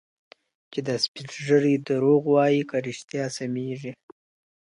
چي 0.71 0.79
دا 0.87 0.95
سپین 1.03 1.27
ږیري 1.45 1.75
دروغ 1.87 2.23
وايي 2.35 2.61
که 2.69 2.77
ریشتیا 2.87 3.25
سمېږي. 3.37 3.91